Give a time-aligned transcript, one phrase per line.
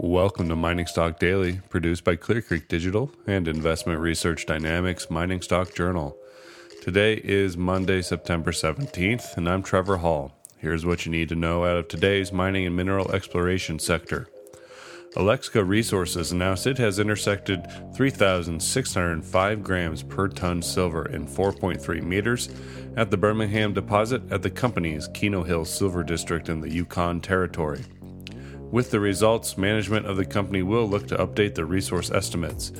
[0.00, 5.42] Welcome to Mining Stock Daily, produced by Clear Creek Digital and Investment Research Dynamics Mining
[5.42, 6.16] Stock Journal.
[6.80, 10.40] Today is Monday, September 17th, and I'm Trevor Hall.
[10.56, 14.28] Here's what you need to know out of today's mining and mineral exploration sector.
[15.16, 22.50] Alexco Resources announced it has intersected 3,605 grams per ton silver in 4.3 meters
[22.96, 27.84] at the Bermingham deposit at the company's Keno Hill Silver District in the Yukon Territory.
[28.70, 32.70] With the results, management of the company will look to update the resource estimates.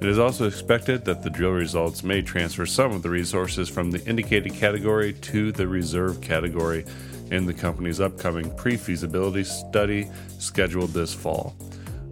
[0.00, 3.90] It is also expected that the drill results may transfer some of the resources from
[3.90, 6.84] the indicated category to the reserve category
[7.30, 11.56] in the company's upcoming pre feasibility study scheduled this fall.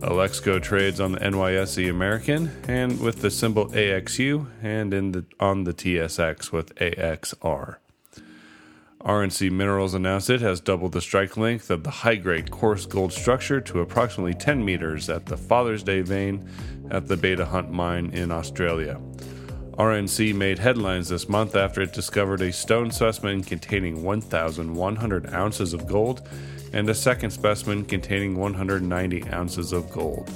[0.00, 5.64] Alexco trades on the NYSE American and with the symbol AXU and in the, on
[5.64, 7.76] the TSX with AXR.
[9.04, 13.14] RNC Minerals announced it has doubled the strike length of the high grade coarse gold
[13.14, 16.46] structure to approximately 10 meters at the Father's Day vein
[16.90, 19.00] at the Beta Hunt mine in Australia.
[19.78, 25.86] RNC made headlines this month after it discovered a stone specimen containing 1,100 ounces of
[25.86, 26.28] gold
[26.74, 30.30] and a second specimen containing 190 ounces of gold.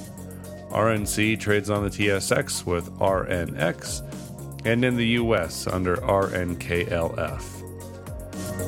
[0.70, 4.00] RNC trades on the TSX with RNX
[4.64, 7.63] and in the US under RNKLF.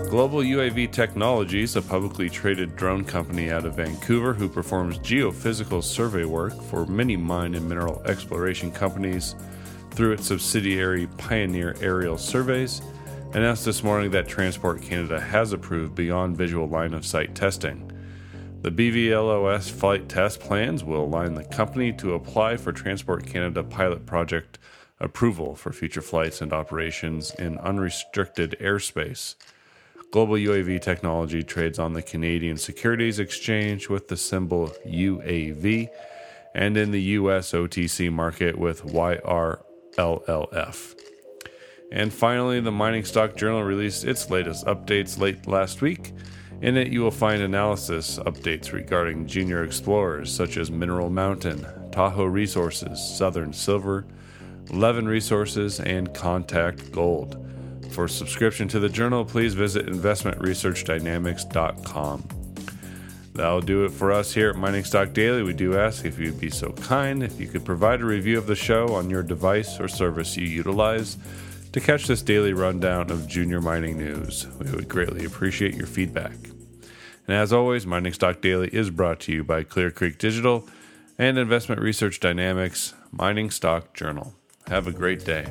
[0.05, 6.25] Global UAV Technologies, a publicly traded drone company out of Vancouver who performs geophysical survey
[6.25, 9.35] work for many mine and mineral exploration companies
[9.91, 12.83] through its subsidiary Pioneer Aerial Surveys,
[13.33, 17.91] announced this morning that Transport Canada has approved beyond visual line of sight testing.
[18.63, 24.07] The BVLOS flight test plans will align the company to apply for Transport Canada pilot
[24.07, 24.59] project
[25.01, 29.35] approval for future flights and operations in unrestricted airspace.
[30.11, 35.89] Global UAV technology trades on the Canadian Securities Exchange with the symbol UAV
[36.55, 39.59] and in the US OTC market with YRLLF.
[41.93, 46.13] And finally, the Mining Stock Journal released its latest updates late last week.
[46.63, 52.25] In it, you will find analysis updates regarding junior explorers such as Mineral Mountain, Tahoe
[52.25, 54.07] Resources, Southern Silver,
[54.67, 57.43] Levon Resources, and Contact Gold.
[57.97, 62.29] For subscription to the journal, please visit investmentresearchdynamics.com.
[63.33, 65.43] That'll do it for us here at Mining Stock Daily.
[65.43, 68.47] We do ask if you'd be so kind if you could provide a review of
[68.47, 71.17] the show on your device or service you utilize
[71.73, 74.47] to catch this daily rundown of junior mining news.
[74.59, 76.37] We would greatly appreciate your feedback.
[77.27, 80.69] And as always, Mining Stock Daily is brought to you by Clear Creek Digital
[81.17, 84.35] and Investment Research Dynamics Mining Stock Journal.
[84.67, 85.47] Have a great day.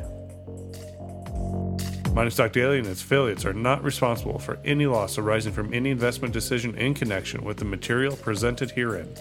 [2.30, 6.34] Stock Daily and its affiliates are not responsible for any loss arising from any investment
[6.34, 9.14] decision in connection with the material presented herein.